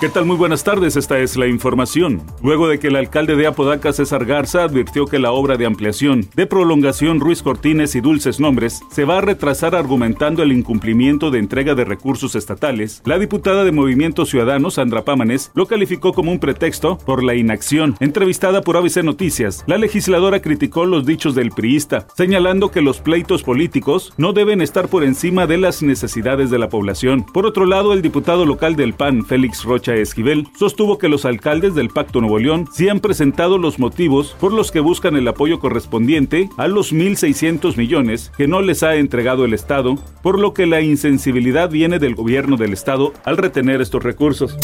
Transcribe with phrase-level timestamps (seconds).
[0.00, 0.26] ¿Qué tal?
[0.26, 2.22] Muy buenas tardes, esta es la información.
[2.40, 6.28] Luego de que el alcalde de Apodaca, César Garza, advirtió que la obra de ampliación,
[6.36, 11.40] de prolongación Ruiz Cortines y Dulces Nombres se va a retrasar argumentando el incumplimiento de
[11.40, 16.38] entrega de recursos estatales, la diputada de Movimiento Ciudadano, Sandra Pámanes, lo calificó como un
[16.38, 17.96] pretexto por la inacción.
[17.98, 23.42] Entrevistada por ABC Noticias, la legisladora criticó los dichos del priista, señalando que los pleitos
[23.42, 27.26] políticos no deben estar por encima de las necesidades de la población.
[27.34, 31.74] Por otro lado, el diputado local del PAN, Félix Rocha, Esquivel, sostuvo que los alcaldes
[31.74, 35.58] del Pacto Nuevo León sí han presentado los motivos por los que buscan el apoyo
[35.58, 40.66] correspondiente a los 1.600 millones que no les ha entregado el Estado, por lo que
[40.66, 44.56] la insensibilidad viene del gobierno del Estado al retener estos recursos.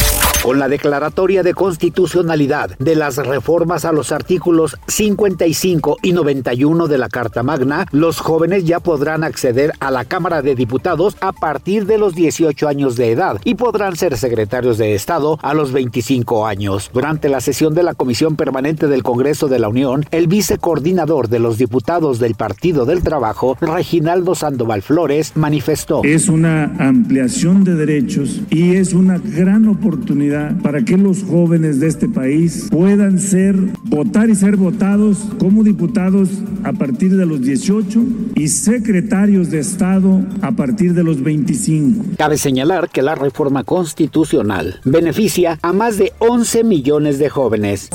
[0.45, 6.99] Con la declaratoria de constitucionalidad de las reformas a los artículos 55 y 91 de
[6.99, 11.87] la Carta Magna, los jóvenes ya podrán acceder a la Cámara de Diputados a partir
[11.87, 16.45] de los 18 años de edad y podrán ser secretarios de Estado a los 25
[16.45, 16.91] años.
[16.93, 21.39] Durante la sesión de la Comisión Permanente del Congreso de la Unión, el vicecoordinador de
[21.39, 26.03] los diputados del Partido del Trabajo, Reginaldo Sandoval Flores, manifestó.
[26.03, 29.65] Es una ampliación de derechos y es una gran
[30.61, 36.29] para que los jóvenes de este país puedan ser, votar y ser votados como diputados
[36.63, 38.03] a partir de los 18
[38.35, 42.15] y secretarios de Estado a partir de los 25.
[42.17, 47.89] Cabe señalar que la reforma constitucional beneficia a más de 11 millones de jóvenes.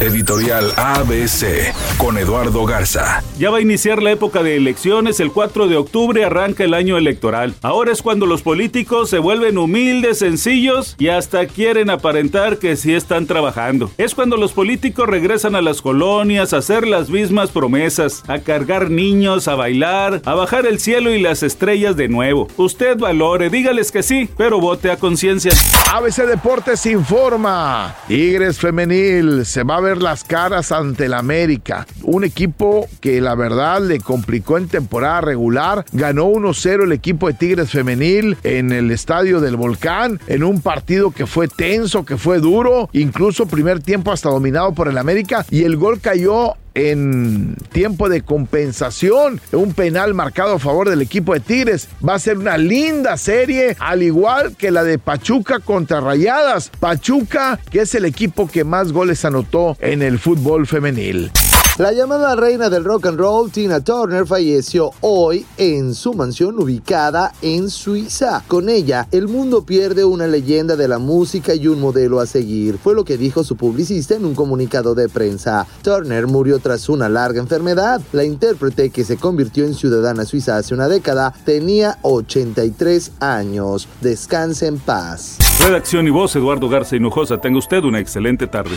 [0.00, 3.22] Editorial ABC con Eduardo Garza.
[3.38, 6.98] Ya va a iniciar la época de elecciones, el 4 de octubre arranca el año
[6.98, 7.54] electoral.
[7.62, 12.92] Ahora es cuando los políticos se vuelven humildes, sencillos y hasta quieren aparentar que sí
[12.92, 13.90] están trabajando.
[13.96, 18.90] Es cuando los políticos regresan a las colonias a hacer las mismas promesas, a cargar
[18.90, 22.48] niños, a bailar, a bajar el cielo y las estrellas de nuevo.
[22.58, 25.52] Usted valore, dígales que sí, pero vote a conciencia.
[25.90, 27.96] ABC Deportes informa.
[28.08, 31.86] Tigres Femenil se va a ver las caras ante el América.
[32.02, 35.84] Un equipo que la verdad le complicó en temporada regular.
[35.92, 41.12] Ganó 1-0 el equipo de Tigres Femenil en el estadio del Volcán, en un partido
[41.12, 45.62] que fue tenso, que fue duro, incluso primer tiempo hasta dominado por el América y
[45.62, 51.40] el gol cayó en tiempo de compensación, un penal marcado a favor del equipo de
[51.40, 51.88] Tigres.
[52.06, 56.70] Va a ser una linda serie, al igual que la de Pachuca contra Rayadas.
[56.78, 61.30] Pachuca, que es el equipo que más goles anotó en el fútbol femenil.
[61.78, 67.34] La llamada reina del rock and roll, Tina Turner, falleció hoy en su mansión ubicada
[67.42, 68.42] en Suiza.
[68.48, 72.78] Con ella, el mundo pierde una leyenda de la música y un modelo a seguir,
[72.78, 75.66] fue lo que dijo su publicista en un comunicado de prensa.
[75.82, 78.00] Turner murió tras una larga enfermedad.
[78.12, 83.86] La intérprete, que se convirtió en ciudadana suiza hace una década, tenía 83 años.
[84.00, 85.36] Descanse en paz.
[85.60, 87.38] Redacción y voz, Eduardo Garza Hinojosa.
[87.38, 88.76] Tenga usted una excelente tarde.